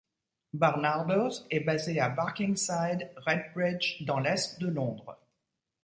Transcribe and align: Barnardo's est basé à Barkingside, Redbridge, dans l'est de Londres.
Barnardo's 0.53 1.45
est 1.51 1.59
basé 1.59 1.99
à 1.99 2.09
Barkingside, 2.09 3.11
Redbridge, 3.17 4.03
dans 4.03 4.17
l'est 4.19 4.59
de 4.59 4.65
Londres. 4.65 5.15